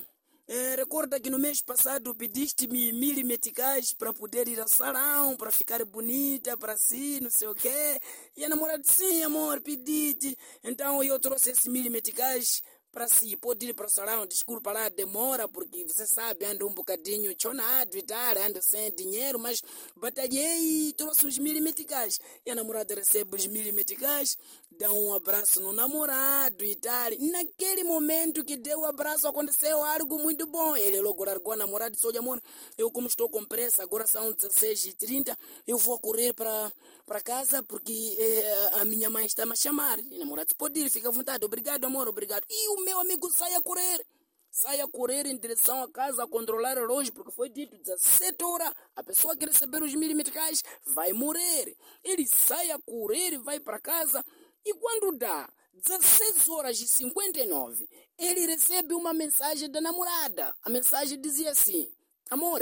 É, 0.48 0.76
recorda 0.76 1.18
que 1.20 1.30
no 1.30 1.40
mês 1.40 1.62
passado 1.62 2.14
pediste-me 2.14 2.92
mil 2.92 3.26
meticais 3.26 3.94
para 3.94 4.14
poder 4.14 4.50
ir 4.50 4.60
ao 4.60 4.68
salão, 4.68 5.38
para 5.38 5.50
ficar 5.50 5.86
bonita, 5.86 6.58
para 6.58 6.76
si, 6.78 7.20
não 7.22 7.30
sei 7.30 7.48
o 7.48 7.56
quê. 7.56 8.00
E 8.36 8.44
a 8.44 8.50
namorada 8.50 8.84
sim, 8.84 9.24
amor, 9.24 9.62
pedite. 9.62 10.38
Então 10.62 11.02
eu 11.04 11.18
trouxe 11.20 11.52
esses 11.52 11.68
mil 11.68 11.90
meticais 11.90 12.62
para 12.92 13.08
si, 13.08 13.36
pode 13.38 13.66
ir 13.66 13.74
para 13.74 13.88
o 13.88 13.90
salão, 13.90 14.26
desculpa 14.26 14.72
lá, 14.72 14.90
demora, 14.90 15.48
porque 15.48 15.84
você 15.86 16.06
sabe, 16.06 16.46
ando 16.46 16.68
um 16.68 16.74
bocadinho 16.74 17.34
chonado 17.38 17.98
e 17.98 18.02
tal, 18.02 18.38
ando 18.38 18.62
sem 18.62 18.94
dinheiro, 18.94 19.40
mas 19.40 19.62
batalhei 19.96 20.90
e 20.90 20.94
trouxe 20.94 21.26
os 21.26 21.38
mil 21.38 21.62
meticais. 21.62 22.20
E 22.46 22.52
a 22.52 22.56
namorada 22.56 22.94
recebe 22.94 23.36
os 23.36 23.48
mil 23.48 23.74
meticais, 23.74 24.38
dá 24.72 24.92
um 24.92 25.14
abraço 25.14 25.62
no 25.62 25.72
namorado 25.72 26.66
e 26.66 26.76
tal. 26.76 27.12
Naquele 27.20 27.84
momento 27.84 28.44
que 28.44 28.58
deu 28.58 28.80
o 28.80 28.86
abraço, 28.86 29.28
aconteceu 29.28 29.84
algo 29.84 30.18
muito 30.20 30.46
bom. 30.48 30.76
Ele 30.76 31.00
logo 31.02 31.24
largou 31.24 31.54
a 31.54 31.56
namorada 31.56 31.92
e 31.92 31.96
disse, 31.96 32.08
olha 32.08 32.20
amor, 32.20 32.42
eu 32.78 32.92
como 32.92 33.08
estou 33.08 33.30
com 33.30 33.46
pressa, 33.46 33.84
agora 33.84 34.08
são 34.08 34.34
16h30, 34.34 35.38
eu 35.68 35.78
vou 35.78 36.00
correr 36.00 36.34
para 36.34 37.22
casa 37.24 37.62
porque 37.64 38.18
eh, 38.18 38.70
a 38.74 38.86
minha 38.86 39.10
mãe 39.10 39.26
está 39.26 39.46
me 39.46 39.54
a 39.54 39.56
chamar. 39.56 40.00
E 40.00 40.16
a 40.16 40.20
namorada 40.20 40.46
disse, 40.46 40.56
pode 40.56 40.80
ir, 40.80 40.90
fica 40.90 41.10
à 41.10 41.12
vontade, 41.12 41.46
obrigado 41.46 41.86
amor, 41.86 42.08
obrigado. 42.08 42.44
E 42.50 42.70
o 42.70 42.81
meu 42.84 43.00
amigo 43.00 43.32
sai 43.32 43.54
a 43.56 43.62
correr. 43.62 44.06
Sai 44.50 44.82
a 44.82 44.88
correr 44.88 45.26
em 45.26 45.38
direção 45.38 45.82
à 45.82 45.90
casa 45.90 46.24
a 46.24 46.28
controlar 46.28 46.74
relógio, 46.74 47.14
porque 47.14 47.32
foi 47.32 47.50
dito 47.50 47.78
17 47.78 48.44
horas, 48.44 48.74
a 48.96 49.02
pessoa 49.02 49.36
que 49.36 49.46
receber 49.46 49.82
os 49.82 49.96
mil 49.96 50.14
meticais 50.14 50.62
vai 50.86 51.14
morrer. 51.14 51.78
Ele 52.04 52.28
sai 52.28 52.70
a 52.70 52.80
correr 52.80 53.34
e 53.34 53.38
vai 53.38 53.62
para 53.62 53.80
casa, 53.80 54.26
e 54.66 54.74
quando 54.74 55.18
dá 55.18 55.50
16 55.74 56.50
horas 56.50 56.82
e 56.82 56.88
59, 56.88 57.88
ele 58.18 58.46
recebe 58.46 58.94
uma 58.94 59.14
mensagem 59.14 59.70
da 59.72 59.80
namorada. 59.80 60.56
A 60.64 60.70
mensagem 60.70 61.20
dizia 61.20 61.52
assim: 61.52 61.90
Amor, 62.30 62.62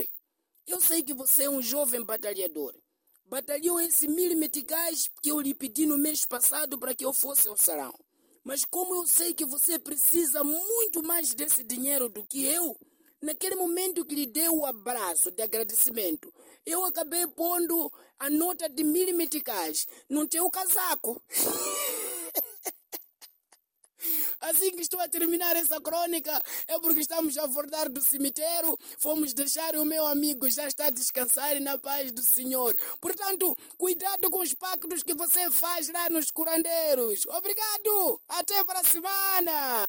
eu 0.67 0.79
sei 0.79 1.01
que 1.01 1.13
você 1.13 1.45
é 1.45 1.49
um 1.49 1.61
jovem 1.61 2.03
batalhador. 2.03 2.75
Batalhou 3.25 3.79
esse 3.81 4.07
mil 4.07 4.37
meticais 4.37 5.09
que 5.21 5.31
eu 5.31 5.39
lhe 5.39 5.53
pedi 5.53 5.85
no 5.87 5.97
mês 5.97 6.23
passado 6.23 6.77
para 6.77 6.93
que 6.93 7.03
eu 7.03 7.13
fosse 7.13 7.47
ao 7.47 7.57
sarau. 7.57 7.93
Mas 8.43 8.65
como 8.65 8.95
eu 8.95 9.07
sei 9.07 9.33
que 9.33 9.45
você 9.45 9.77
precisa 9.77 10.43
muito 10.43 11.03
mais 11.03 11.33
desse 11.33 11.63
dinheiro 11.63 12.09
do 12.09 12.23
que 12.23 12.45
eu, 12.45 12.75
naquele 13.21 13.55
momento 13.55 14.05
que 14.05 14.15
lhe 14.15 14.25
dei 14.25 14.49
o 14.49 14.65
abraço 14.65 15.31
de 15.31 15.41
agradecimento, 15.43 16.33
eu 16.65 16.83
acabei 16.85 17.27
pondo 17.27 17.91
a 18.17 18.29
nota 18.29 18.69
de 18.69 18.83
mil 18.83 19.15
meticais 19.15 19.85
no 20.09 20.27
teu 20.27 20.49
casaco. 20.49 21.21
Assim 24.41 24.71
que 24.71 24.81
estou 24.81 24.99
a 24.99 25.07
terminar 25.07 25.55
essa 25.55 25.79
crônica, 25.81 26.31
é 26.67 26.79
porque 26.79 27.01
estamos 27.01 27.37
a 27.37 27.45
voltar 27.47 27.89
do 27.89 28.01
cemitério, 28.01 28.77
fomos 28.97 29.33
deixar 29.33 29.75
o 29.75 29.85
meu 29.85 30.07
amigo 30.07 30.49
já 30.49 30.67
está 30.67 30.87
a 30.87 30.89
descansar 30.89 31.59
na 31.59 31.77
paz 31.77 32.11
do 32.11 32.21
Senhor. 32.21 32.75
Portanto, 33.01 33.55
cuidado 33.77 34.29
com 34.29 34.41
os 34.41 34.53
pactos 34.53 35.03
que 35.03 35.13
você 35.13 35.49
faz 35.51 35.89
lá 35.89 36.09
nos 36.09 36.31
curandeiros. 36.31 37.25
Obrigado! 37.27 38.21
Até 38.27 38.63
para 38.63 38.79
a 38.79 38.83
semana! 38.83 39.85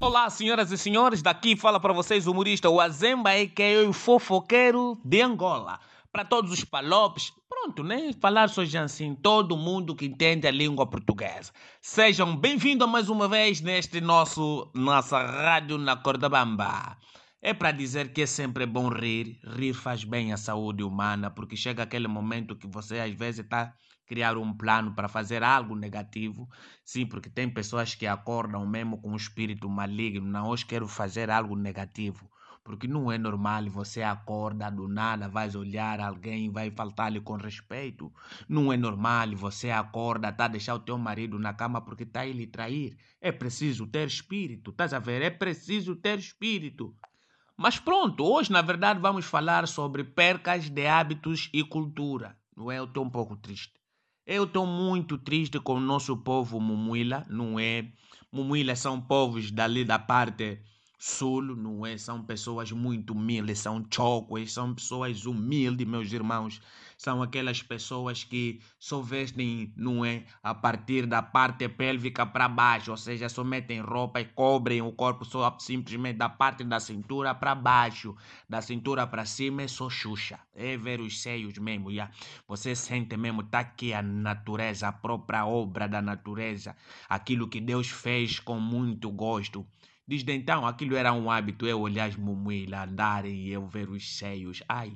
Olá, 0.00 0.30
senhoras 0.30 0.72
e 0.72 0.78
senhores, 0.78 1.20
daqui 1.20 1.54
fala 1.54 1.78
para 1.78 1.92
vocês 1.92 2.26
o 2.26 2.30
humorista 2.30 2.70
o 2.70 2.80
Azemba, 2.80 3.30
que 3.54 3.62
é 3.62 3.80
o 3.82 3.92
fofoqueiro 3.92 4.98
de 5.04 5.20
Angola. 5.20 5.78
Para 6.10 6.24
todos 6.24 6.50
os 6.50 6.64
palopes, 6.64 7.32
pronto, 7.60 7.84
né? 7.84 8.12
Falar 8.18 8.48
só 8.48 8.62
assim, 8.82 9.14
todo 9.14 9.56
mundo 9.56 9.94
que 9.94 10.06
entende 10.06 10.46
a 10.46 10.50
língua 10.50 10.86
portuguesa. 10.86 11.52
Sejam 11.80 12.34
bem-vindos 12.34 12.88
mais 12.88 13.10
uma 13.10 13.28
vez 13.28 13.60
neste 13.60 14.00
nosso 14.00 14.70
nossa 14.74 15.22
rádio 15.22 15.76
na 15.76 15.94
Corda 15.94 16.28
Bamba. 16.28 16.96
É 17.42 17.52
para 17.52 17.70
dizer 17.70 18.12
que 18.14 18.22
é 18.22 18.26
sempre 18.26 18.64
bom 18.64 18.88
rir, 18.88 19.38
rir 19.44 19.74
faz 19.74 20.04
bem 20.04 20.32
à 20.32 20.38
saúde 20.38 20.82
humana, 20.82 21.30
porque 21.30 21.54
chega 21.54 21.82
aquele 21.82 22.08
momento 22.08 22.56
que 22.56 22.66
você 22.66 22.98
às 22.98 23.12
vezes 23.12 23.40
está 23.40 23.74
criar 24.06 24.38
um 24.38 24.54
plano 24.54 24.94
para 24.94 25.08
fazer 25.08 25.42
algo 25.42 25.76
negativo. 25.76 26.48
Sim, 26.84 27.06
porque 27.06 27.28
tem 27.28 27.48
pessoas 27.48 27.94
que 27.94 28.06
acordam 28.06 28.66
mesmo 28.66 29.00
com 29.02 29.12
um 29.12 29.16
espírito 29.16 29.68
maligno. 29.68 30.26
Não, 30.26 30.48
hoje 30.48 30.64
quero 30.64 30.88
fazer 30.88 31.30
algo 31.30 31.54
negativo. 31.54 32.28
Porque 32.62 32.86
não 32.86 33.10
é 33.10 33.16
normal 33.16 33.68
você 33.68 34.02
acorda 34.02 34.70
do 34.70 34.86
nada, 34.86 35.28
vais 35.28 35.54
olhar 35.54 35.98
alguém, 35.98 36.50
vai 36.50 36.70
faltar-lhe 36.70 37.20
com 37.20 37.36
respeito. 37.36 38.12
Não 38.48 38.72
é 38.72 38.76
normal 38.76 39.34
você 39.34 39.70
acorda, 39.70 40.32
tá 40.32 40.46
deixar 40.46 40.74
o 40.74 40.80
teu 40.80 40.98
marido 40.98 41.38
na 41.38 41.54
cama 41.54 41.80
porque 41.80 42.04
tá 42.04 42.26
ele 42.26 42.46
trair. 42.46 42.96
É 43.20 43.32
preciso 43.32 43.86
ter 43.86 44.06
espírito, 44.06 44.70
estás 44.70 44.92
a 44.92 44.98
ver? 44.98 45.22
É 45.22 45.30
preciso 45.30 45.96
ter 45.96 46.18
espírito. 46.18 46.94
Mas 47.56 47.78
pronto, 47.78 48.24
hoje 48.24 48.52
na 48.52 48.62
verdade 48.62 49.00
vamos 49.00 49.24
falar 49.24 49.66
sobre 49.66 50.04
percas 50.04 50.68
de 50.68 50.86
hábitos 50.86 51.48
e 51.52 51.64
cultura. 51.64 52.36
Não 52.56 52.70
é? 52.70 52.78
Eu 52.78 52.84
estou 52.84 53.04
um 53.04 53.10
pouco 53.10 53.36
triste. 53.36 53.80
Eu 54.26 54.44
estou 54.44 54.66
muito 54.66 55.18
triste 55.18 55.58
com 55.58 55.74
o 55.74 55.80
nosso 55.80 56.16
povo 56.18 56.60
Mumuila, 56.60 57.26
não 57.28 57.58
é? 57.58 57.90
Mumuila 58.30 58.76
são 58.76 59.00
povos 59.00 59.50
dali 59.50 59.84
da 59.84 59.98
parte 59.98 60.62
sul, 61.00 61.56
não 61.56 61.86
é? 61.86 61.96
São 61.96 62.22
pessoas 62.22 62.70
muito 62.70 63.14
humildes, 63.14 63.60
são 63.60 63.82
chocos, 63.90 64.52
são 64.52 64.74
pessoas 64.74 65.24
humildes, 65.24 65.86
meus 65.86 66.12
irmãos. 66.12 66.60
São 66.98 67.22
aquelas 67.22 67.62
pessoas 67.62 68.22
que 68.22 68.60
só 68.78 69.00
vestem, 69.00 69.72
não 69.74 70.04
é? 70.04 70.24
A 70.42 70.54
partir 70.54 71.06
da 71.06 71.22
parte 71.22 71.66
pélvica 71.70 72.26
para 72.26 72.46
baixo, 72.46 72.90
ou 72.90 72.98
seja, 72.98 73.30
só 73.30 73.42
metem 73.42 73.80
roupa 73.80 74.20
e 74.20 74.26
cobrem 74.26 74.82
o 74.82 74.92
corpo 74.92 75.24
só 75.24 75.56
simplesmente 75.58 76.18
da 76.18 76.28
parte 76.28 76.62
da 76.62 76.78
cintura 76.78 77.34
para 77.34 77.54
baixo. 77.54 78.14
Da 78.46 78.60
cintura 78.60 79.06
para 79.06 79.24
cima 79.24 79.62
é 79.62 79.68
só 79.68 79.88
xuxa. 79.88 80.38
É 80.54 80.76
ver 80.76 81.00
os 81.00 81.22
seios 81.22 81.56
mesmo, 81.56 81.90
já. 81.90 82.10
Você 82.46 82.76
sente 82.76 83.16
mesmo, 83.16 83.42
tá 83.44 83.60
aqui 83.60 83.94
a 83.94 84.02
natureza, 84.02 84.88
a 84.88 84.92
própria 84.92 85.46
obra 85.46 85.88
da 85.88 86.02
natureza. 86.02 86.76
Aquilo 87.08 87.48
que 87.48 87.62
Deus 87.62 87.88
fez 87.88 88.38
com 88.38 88.60
muito 88.60 89.10
gosto. 89.10 89.66
Desde 90.10 90.32
então, 90.32 90.66
aquilo 90.66 90.96
era 90.96 91.12
um 91.12 91.30
hábito, 91.30 91.68
eu 91.68 91.78
olhar 91.82 92.06
as 92.06 92.16
mumuílas 92.16 92.88
andarem 92.88 93.46
e 93.46 93.52
eu 93.52 93.64
ver 93.68 93.88
os 93.88 94.18
seios. 94.18 94.60
Ai, 94.68 94.92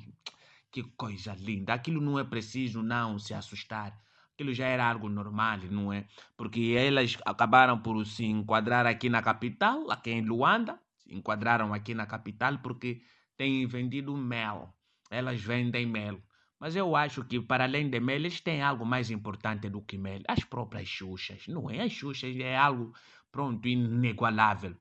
que 0.73 0.83
coisa 0.97 1.37
linda. 1.39 1.73
Aquilo 1.73 2.01
não 2.01 2.19
é 2.19 2.25
preciso 2.25 2.83
não 2.83 3.17
se 3.17 3.33
assustar. 3.33 3.97
Aquilo 4.33 4.53
já 4.53 4.67
era 4.67 4.91
algo 4.91 5.09
normal, 5.09 5.59
não 5.71 5.93
é? 5.93 6.09
Porque 6.37 6.75
elas 6.77 7.17
acabaram 7.25 7.79
por 7.79 8.05
se 8.05 8.25
enquadrar 8.25 8.87
aqui 8.87 9.09
na 9.09 9.23
capital, 9.23 9.89
aqui 9.89 10.11
em 10.11 10.21
Luanda, 10.21 10.81
se 10.99 11.15
enquadraram 11.15 11.73
aqui 11.73 11.95
na 11.95 12.07
capital 12.07 12.59
porque 12.59 13.01
têm 13.37 13.65
vendido 13.69 14.17
mel. 14.17 14.75
Elas 15.09 15.41
vendem 15.41 15.87
mel. 15.87 16.21
Mas 16.59 16.75
eu 16.75 16.97
acho 16.97 17.23
que, 17.25 17.41
para 17.41 17.63
além 17.63 17.89
de 17.89 18.01
mel, 18.01 18.17
eles 18.17 18.41
têm 18.41 18.63
algo 18.63 18.85
mais 18.85 19.13
importante 19.13 19.69
do 19.69 19.81
que 19.81 19.97
mel. 19.97 20.23
As 20.27 20.43
próprias 20.43 20.89
xuxas, 20.89 21.47
não 21.47 21.71
é? 21.71 21.83
As 21.83 21.93
xuxas 21.93 22.37
é 22.37 22.57
algo, 22.57 22.93
pronto, 23.31 23.69
inigualável. 23.69 24.75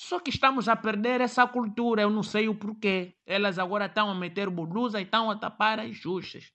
Só 0.00 0.20
que 0.20 0.30
estamos 0.30 0.68
a 0.68 0.76
perder 0.76 1.20
essa 1.20 1.44
cultura, 1.44 2.02
eu 2.02 2.08
não 2.08 2.22
sei 2.22 2.48
o 2.48 2.54
porquê. 2.54 3.16
Elas 3.26 3.58
agora 3.58 3.86
estão 3.86 4.08
a 4.08 4.14
meter 4.14 4.48
blusa 4.48 5.00
e 5.00 5.02
estão 5.02 5.28
a 5.28 5.34
tapar 5.34 5.80
as 5.80 5.96
xuxas. 5.96 6.52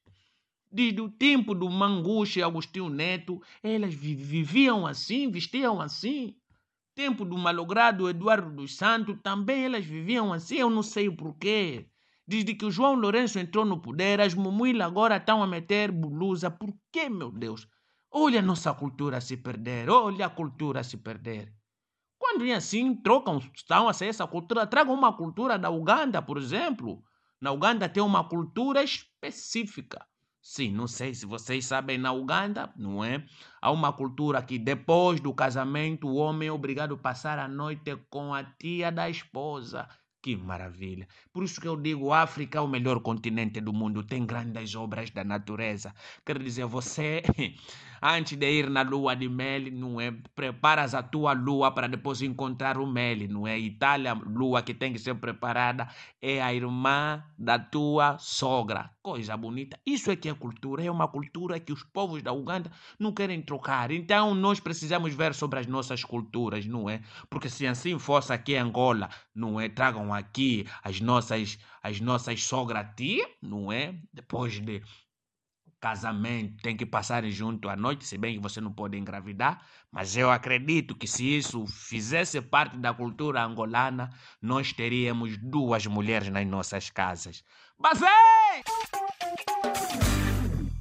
Desde 0.72 1.02
o 1.02 1.10
tempo 1.10 1.54
do 1.54 1.70
Manguche 1.70 2.40
e 2.40 2.42
Agostinho 2.42 2.88
Neto, 2.88 3.42
elas 3.62 3.94
viviam 3.94 4.88
assim, 4.88 5.30
vestiam 5.30 5.82
assim. 5.82 6.38
Tempo 6.96 7.26
do 7.26 7.38
malogrado 7.38 8.10
Eduardo 8.10 8.50
dos 8.50 8.78
Santos, 8.78 9.18
também 9.22 9.66
elas 9.66 9.84
viviam 9.84 10.32
assim, 10.32 10.56
eu 10.56 10.70
não 10.70 10.82
sei 10.82 11.10
o 11.10 11.18
porquê. 11.18 11.86
Desde 12.26 12.56
que 12.56 12.66
o 12.66 12.72
João 12.72 12.94
Lourenço 12.94 13.40
entrou 13.40 13.66
no 13.66 13.82
poder, 13.82 14.22
as 14.22 14.34
mumuílas 14.34 14.88
agora 14.88 15.18
estão 15.18 15.44
a 15.44 15.48
meter 15.48 15.92
blusa. 15.92 16.50
Por 16.50 16.74
quê, 16.90 17.10
meu 17.10 17.30
Deus? 17.30 17.68
Olha 18.10 18.40
a 18.40 18.42
nossa 18.42 18.74
cultura 18.74 19.20
se 19.20 19.36
perder, 19.36 19.90
olha 19.90 20.28
a 20.28 20.30
cultura 20.30 20.82
se 20.82 20.96
perder. 20.96 21.54
É 22.42 22.54
assim, 22.54 22.96
trocam, 22.96 23.38
estão 23.54 23.88
a 23.88 23.92
essa 23.92 24.26
cultura, 24.26 24.66
tragam 24.66 24.94
uma 24.94 25.16
cultura 25.16 25.58
da 25.58 25.70
Uganda, 25.70 26.22
por 26.22 26.38
exemplo. 26.38 27.04
Na 27.40 27.52
Uganda 27.52 27.88
tem 27.88 28.02
uma 28.02 28.28
cultura 28.28 28.84
específica. 28.84 30.06
Sim, 30.42 30.72
não 30.72 30.88
sei 30.88 31.14
se 31.14 31.26
vocês 31.26 31.66
sabem, 31.66 31.98
na 31.98 32.12
Uganda, 32.12 32.74
não 32.76 33.04
é? 33.04 33.26
Há 33.62 33.72
uma 33.72 33.94
cultura 33.94 34.42
que 34.42 34.60
depois 34.60 35.22
do 35.22 35.34
casamento 35.34 36.08
o 36.08 36.16
homem 36.16 36.50
é 36.50 36.52
obrigado 36.52 36.96
a 36.96 36.98
passar 36.98 37.40
a 37.40 37.48
noite 37.48 37.96
com 38.10 38.34
a 38.34 38.44
tia 38.44 38.92
da 38.92 39.10
esposa. 39.10 39.88
Que 40.24 40.38
maravilha. 40.38 41.06
Por 41.34 41.44
isso 41.44 41.60
que 41.60 41.68
eu 41.68 41.76
digo, 41.76 42.14
África 42.14 42.58
é 42.58 42.62
o 42.62 42.68
melhor 42.68 43.02
continente 43.02 43.60
do 43.60 43.74
mundo, 43.74 44.04
tem 44.04 44.26
grandes 44.26 44.74
obras 44.74 45.10
da 45.10 45.22
natureza. 45.22 45.94
Quer 46.26 46.40
dizer, 46.40 46.66
você, 46.66 47.22
antes 48.02 48.38
de 48.38 48.50
ir 48.50 48.70
na 48.70 48.84
lua 48.84 49.18
de 49.18 49.28
mel, 49.28 49.70
não 49.74 50.00
é? 50.00 50.14
Preparas 50.34 50.94
a 50.94 51.04
tua 51.04 51.34
lua 51.34 51.72
para 51.72 51.88
depois 51.90 52.22
encontrar 52.22 52.78
o 52.78 52.88
mel, 52.88 53.28
não 53.28 53.46
é? 53.46 53.60
Itália, 53.60 54.14
lua 54.14 54.62
que 54.62 54.74
tem 54.74 54.94
que 54.94 55.00
ser 55.00 55.16
preparada, 55.16 55.90
é 56.22 56.42
a 56.42 56.54
irmã 56.54 57.22
da 57.38 57.60
tua 57.60 58.18
sogra. 58.18 58.92
Coisa 59.02 59.36
bonita. 59.36 59.78
Isso 59.86 60.10
é 60.10 60.16
que 60.16 60.30
é 60.30 60.34
cultura, 60.34 60.86
é 60.86 60.90
uma 60.90 61.10
cultura 61.10 61.60
que 61.60 61.74
os 61.74 61.84
povos 61.84 62.24
da 62.24 62.32
Uganda 62.32 62.72
não 62.98 63.12
querem 63.12 63.42
trocar. 63.42 63.92
Então, 63.92 64.34
nós 64.34 64.62
precisamos 64.62 65.14
ver 65.14 65.34
sobre 65.34 65.60
as 65.60 65.68
nossas 65.68 66.02
culturas, 66.06 66.66
não 66.66 66.90
é? 66.90 67.02
Porque 67.30 67.50
se 67.50 67.68
assim 67.68 68.00
fosse 68.00 68.32
aqui 68.32 68.54
em 68.54 68.60
Angola, 68.60 69.10
não 69.36 69.60
é? 69.60 69.68
Tragam 69.68 70.13
aqui 70.14 70.68
as 70.84 71.02
nossas, 71.02 71.58
as 71.82 72.00
nossas 72.00 72.44
sogra-tia, 72.44 73.28
não 73.42 73.72
é? 73.72 73.96
Depois 74.14 74.60
de 74.60 74.82
casamento, 75.84 76.62
tem 76.64 76.78
que 76.78 76.86
passar 76.86 77.30
junto 77.30 77.68
à 77.68 77.76
noite, 77.76 78.06
se 78.06 78.18
bem 78.18 78.36
que 78.36 78.42
você 78.42 78.62
não 78.62 78.72
pode 78.72 78.98
engravidar, 78.98 79.62
mas 79.92 80.16
eu 80.16 80.32
acredito 80.32 80.96
que 80.96 81.06
se 81.06 81.38
isso 81.38 81.68
fizesse 81.68 82.42
parte 82.42 82.78
da 82.78 82.94
cultura 82.94 83.44
angolana, 83.44 84.10
nós 84.42 84.72
teríamos 84.72 85.38
duas 85.38 85.86
mulheres 85.86 86.30
nas 86.30 86.48
nossas 86.48 86.90
casas. 86.90 87.44
Basei! 87.78 88.08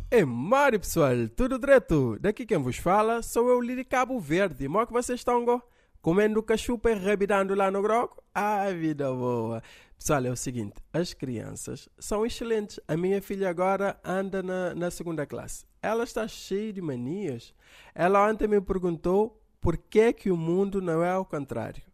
É 0.09 0.25
Mário 0.25 0.79
pessoal, 0.79 1.27
tudo 1.37 1.59
direto? 1.59 2.19
Daqui 2.21 2.47
quem 2.47 2.59
vos 2.59 2.77
fala 2.77 3.23
sou 3.23 3.49
eu, 3.49 3.61
Liri 3.61 3.85
Cabo 3.85 4.21
Verde. 4.21 4.69
Mó 4.69 4.87
que 4.87 4.93
vocês 4.93 5.19
estão 5.19 5.45
go? 5.45 5.61
Comendo 6.03 6.43
cachupa 6.43 6.91
e 6.91 6.95
rebidando 6.95 7.55
lá 7.55 7.71
no 7.71 7.81
groco? 7.81 8.23
Ah, 8.35 8.69
vida 8.71 9.11
boa! 9.11 9.63
Pessoal, 9.97 10.27
é 10.27 10.31
o 10.31 10.37
seguinte, 10.37 10.75
as 10.93 11.15
crianças 11.15 11.89
são 11.97 12.27
excelentes. 12.27 12.81
A 12.89 12.97
minha 12.97 13.23
filha 13.23 13.49
agora 13.49 13.97
anda 14.05 14.43
na, 14.43 14.75
na 14.75 14.91
segunda 14.91 15.25
classe. 15.25 15.65
Ela 15.81 16.03
está 16.03 16.27
cheia 16.27 16.73
de 16.73 16.83
manias. 16.83 17.55
Ela 17.95 18.29
ontem 18.29 18.49
me 18.49 18.61
perguntou 18.61 19.41
por 19.61 19.77
que, 19.77 20.13
que 20.13 20.31
o 20.31 20.37
mundo 20.37 20.83
não 20.83 21.05
é 21.05 21.13
ao 21.13 21.25
contrário. 21.25 21.85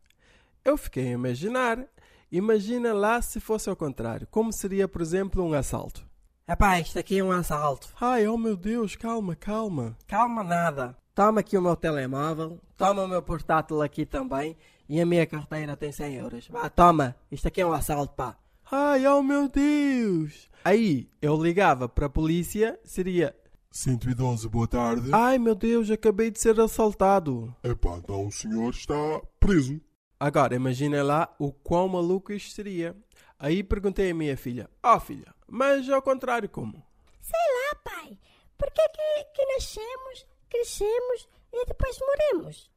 Eu 0.64 0.78
fiquei 0.78 1.08
a 1.08 1.12
imaginar. 1.12 1.84
Imagina 2.32 2.94
lá 2.94 3.20
se 3.20 3.40
fosse 3.40 3.68
ao 3.68 3.76
contrário. 3.76 4.26
Como 4.30 4.54
seria, 4.54 4.88
por 4.88 5.02
exemplo, 5.02 5.44
um 5.44 5.52
assalto. 5.52 6.06
Epá, 6.48 6.80
isto 6.80 6.98
aqui 6.98 7.18
é 7.18 7.22
um 7.22 7.30
assalto. 7.30 7.88
Ai, 8.00 8.26
oh 8.26 8.38
meu 8.38 8.56
Deus, 8.56 8.96
calma, 8.96 9.36
calma. 9.36 9.94
Calma 10.06 10.42
nada. 10.42 10.96
Toma 11.18 11.40
aqui 11.40 11.58
o 11.58 11.60
meu 11.60 11.74
telemóvel, 11.74 12.60
toma 12.76 13.02
o 13.02 13.08
meu 13.08 13.20
portátil 13.20 13.82
aqui 13.82 14.06
também 14.06 14.56
e 14.88 15.00
a 15.00 15.04
minha 15.04 15.26
carteira 15.26 15.76
tem 15.76 15.90
100 15.90 16.14
euros. 16.14 16.46
Vá, 16.46 16.70
toma, 16.70 17.16
isto 17.28 17.48
aqui 17.48 17.60
é 17.60 17.66
um 17.66 17.72
assalto, 17.72 18.14
pá. 18.14 18.36
Ai, 18.70 19.04
oh 19.04 19.20
meu 19.20 19.48
Deus. 19.48 20.48
Aí, 20.64 21.10
eu 21.20 21.36
ligava 21.36 21.88
para 21.88 22.06
a 22.06 22.08
polícia, 22.08 22.78
seria... 22.84 23.34
112, 23.72 24.48
boa 24.48 24.68
tarde. 24.68 25.10
Ai 25.12 25.38
meu 25.38 25.56
Deus, 25.56 25.90
acabei 25.90 26.30
de 26.30 26.38
ser 26.38 26.60
assaltado. 26.60 27.52
Epá, 27.64 27.96
então 27.96 28.28
o 28.28 28.30
senhor 28.30 28.70
está 28.70 29.20
preso. 29.40 29.80
Agora, 30.20 30.54
imaginem 30.54 31.02
lá 31.02 31.34
o 31.36 31.50
quão 31.50 31.88
maluco 31.88 32.32
isto 32.32 32.54
seria. 32.54 32.96
Aí 33.40 33.64
perguntei 33.64 34.12
à 34.12 34.14
minha 34.14 34.36
filha, 34.36 34.70
ó 34.80 34.94
oh, 34.94 35.00
filha, 35.00 35.34
mas 35.48 35.90
ao 35.90 36.00
contrário 36.00 36.48
como? 36.48 36.80
Sei 37.20 37.40
lá, 37.40 37.74
pai. 37.82 38.16
Por 38.56 38.70
que, 38.70 38.88
que, 38.88 39.24
que 39.34 39.46
nascemos, 39.54 40.28
crescemos 40.48 41.28
e 41.52 41.66
depois 41.66 41.98
morremos? 41.98 42.70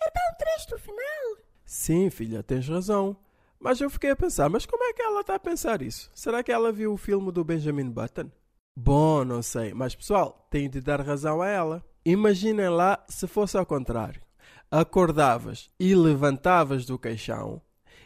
É 0.00 0.10
tão 0.10 0.38
triste 0.38 0.74
o 0.74 0.78
final. 0.78 1.36
Sim, 1.64 2.10
filha, 2.10 2.42
tens 2.42 2.68
razão. 2.68 3.16
Mas 3.58 3.80
eu 3.80 3.88
fiquei 3.88 4.10
a 4.10 4.16
pensar, 4.16 4.50
mas 4.50 4.66
como 4.66 4.82
é 4.82 4.92
que 4.92 5.02
ela 5.02 5.20
está 5.20 5.36
a 5.36 5.40
pensar 5.40 5.82
isso? 5.82 6.10
Será 6.14 6.42
que 6.42 6.50
ela 6.50 6.72
viu 6.72 6.92
o 6.92 6.96
filme 6.96 7.30
do 7.30 7.44
Benjamin 7.44 7.90
Button? 7.90 8.28
Bom, 8.76 9.24
não 9.24 9.40
sei, 9.42 9.72
mas 9.72 9.94
pessoal, 9.94 10.46
tenho 10.50 10.68
de 10.68 10.80
dar 10.80 11.00
razão 11.00 11.40
a 11.40 11.46
ela. 11.46 11.84
Imaginem 12.04 12.68
lá 12.68 13.04
se 13.08 13.28
fosse 13.28 13.56
ao 13.56 13.64
contrário. 13.64 14.20
Acordavas 14.70 15.70
e 15.78 15.94
levantavas 15.94 16.84
do 16.84 16.98
caixão 16.98 17.62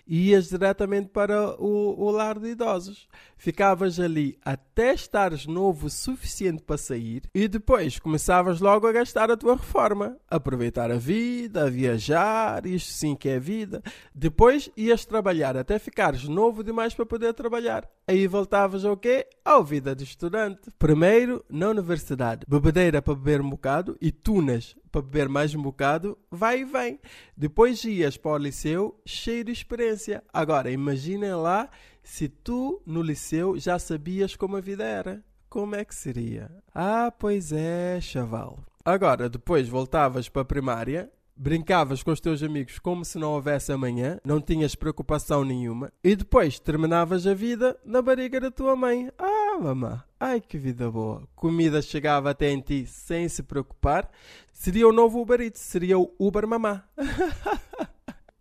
e 0.06 0.30
ias 0.30 0.48
diretamente 0.48 1.08
para 1.08 1.60
o, 1.60 2.00
o 2.00 2.10
lar 2.10 2.38
de 2.38 2.48
idosos. 2.48 3.08
Ficavas 3.36 3.98
ali 4.00 4.38
até 4.44 4.94
estares 4.94 5.46
novo 5.46 5.86
o 5.86 5.90
suficiente 5.90 6.62
para 6.62 6.78
sair 6.78 7.22
e 7.34 7.48
depois 7.48 7.98
começavas 7.98 8.60
logo 8.60 8.86
a 8.86 8.92
gastar 8.92 9.30
a 9.30 9.36
tua 9.36 9.56
reforma. 9.56 10.16
Aproveitar 10.28 10.90
a 10.90 10.96
vida, 10.96 11.64
a 11.64 11.70
viajar, 11.70 12.64
isto 12.66 12.92
sim 12.92 13.14
que 13.14 13.28
é 13.28 13.38
vida. 13.38 13.82
Depois 14.14 14.70
ias 14.76 15.04
trabalhar 15.04 15.56
até 15.56 15.78
ficares 15.78 16.24
novo 16.24 16.62
demais 16.62 16.94
para 16.94 17.04
poder 17.04 17.34
trabalhar. 17.34 17.88
Aí 18.08 18.26
voltavas 18.26 18.84
ao 18.84 18.96
quê? 18.96 19.26
À 19.44 19.60
vida 19.60 19.94
de 19.94 20.04
estudante. 20.04 20.70
Primeiro, 20.78 21.44
na 21.50 21.68
universidade, 21.68 22.46
bebedeira 22.48 23.02
para 23.02 23.14
beber 23.14 23.40
um 23.40 23.50
bocado 23.50 23.96
e 24.00 24.12
tunas 24.12 24.76
para 24.96 25.02
beber 25.02 25.28
mais 25.28 25.54
um 25.54 25.60
bocado, 25.60 26.16
vai 26.30 26.60
e 26.60 26.64
vem. 26.64 26.98
Depois 27.36 27.84
ias 27.84 28.16
para 28.16 28.30
o 28.30 28.38
liceu 28.38 28.98
cheio 29.04 29.44
de 29.44 29.52
experiência. 29.52 30.24
Agora, 30.32 30.70
imaginem 30.70 31.34
lá 31.34 31.68
se 32.02 32.30
tu 32.30 32.80
no 32.86 33.02
liceu 33.02 33.58
já 33.58 33.78
sabias 33.78 34.34
como 34.34 34.56
a 34.56 34.60
vida 34.60 34.84
era. 34.84 35.22
Como 35.50 35.74
é 35.74 35.84
que 35.84 35.94
seria? 35.94 36.50
Ah, 36.74 37.12
pois 37.16 37.52
é, 37.52 38.00
chaval. 38.00 38.58
Agora, 38.82 39.28
depois 39.28 39.68
voltavas 39.68 40.30
para 40.30 40.42
a 40.42 40.46
primária 40.46 41.12
brincavas 41.36 42.02
com 42.02 42.10
os 42.10 42.20
teus 42.20 42.42
amigos 42.42 42.78
como 42.78 43.04
se 43.04 43.18
não 43.18 43.32
houvesse 43.32 43.70
amanhã, 43.70 44.18
não 44.24 44.40
tinhas 44.40 44.74
preocupação 44.74 45.44
nenhuma, 45.44 45.92
e 46.02 46.16
depois 46.16 46.58
terminavas 46.58 47.26
a 47.26 47.34
vida 47.34 47.78
na 47.84 48.00
barriga 48.00 48.40
da 48.40 48.50
tua 48.50 48.74
mãe. 48.74 49.10
Ah, 49.18 49.58
mamã, 49.60 50.02
ai 50.18 50.40
que 50.40 50.56
vida 50.56 50.90
boa! 50.90 51.28
Comida 51.34 51.82
chegava 51.82 52.30
até 52.30 52.50
em 52.50 52.60
ti 52.60 52.86
sem 52.86 53.28
se 53.28 53.42
preocupar. 53.42 54.10
Seria 54.58 54.88
o 54.88 54.92
novo 54.92 55.20
Uber 55.20 55.42
Eats, 55.42 55.60
seria 55.60 55.98
o 55.98 56.10
Uber 56.18 56.48
Mamá. 56.48 56.82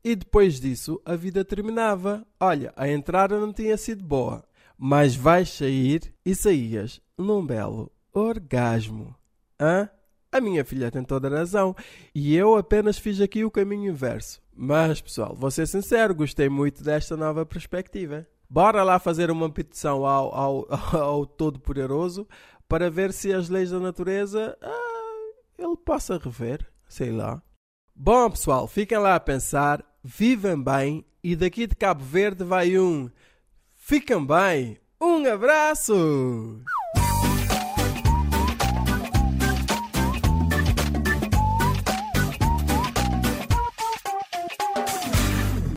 e 0.01 0.15
depois 0.15 0.61
disso, 0.61 0.99
a 1.03 1.13
vida 1.13 1.43
terminava. 1.43 2.25
Olha, 2.39 2.73
a 2.77 2.87
entrada 2.87 3.37
não 3.37 3.51
tinha 3.51 3.75
sido 3.75 4.01
boa, 4.01 4.43
mas 4.77 5.13
vais 5.13 5.49
sair 5.49 6.13
e 6.25 6.33
saías 6.33 7.01
num 7.17 7.45
belo 7.45 7.91
orgasmo. 8.13 9.13
Hã? 9.59 9.89
A 10.31 10.39
minha 10.39 10.63
filha 10.63 10.89
tem 10.89 11.03
toda 11.03 11.27
a 11.27 11.37
razão 11.37 11.75
e 12.15 12.33
eu 12.33 12.55
apenas 12.55 12.97
fiz 12.97 13.19
aqui 13.19 13.43
o 13.43 13.51
caminho 13.51 13.91
inverso. 13.91 14.41
Mas, 14.55 15.01
pessoal, 15.01 15.35
vou 15.35 15.51
ser 15.51 15.67
sincero, 15.67 16.15
gostei 16.15 16.47
muito 16.47 16.81
desta 16.81 17.17
nova 17.17 17.45
perspectiva. 17.45 18.25
Bora 18.49 18.83
lá 18.83 18.99
fazer 18.99 19.29
uma 19.29 19.49
petição 19.49 20.05
ao, 20.05 20.33
ao, 20.33 20.67
ao 20.95 21.25
Todo-Poderoso 21.25 22.25
para 22.69 22.89
ver 22.89 23.11
se 23.11 23.33
as 23.33 23.49
leis 23.49 23.69
da 23.69 23.79
natureza 23.79 24.57
ah, 24.61 24.84
ele 25.57 25.75
possa 25.77 26.17
rever, 26.17 26.65
sei 26.87 27.11
lá. 27.11 27.41
Bom, 27.95 28.29
pessoal, 28.29 28.67
fiquem 28.67 28.97
lá 28.97 29.15
a 29.15 29.19
pensar, 29.19 29.83
vivem 30.03 30.61
bem 30.61 31.05
e 31.23 31.35
daqui 31.35 31.65
de 31.65 31.75
Cabo 31.75 32.03
Verde 32.03 32.43
vai 32.43 32.77
um. 32.77 33.09
Fiquem 33.73 34.25
bem! 34.25 34.79
Um 34.99 35.25
abraço! 35.31 36.63